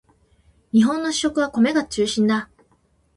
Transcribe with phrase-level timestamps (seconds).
[0.73, 2.49] 日本の主食は米が中心だ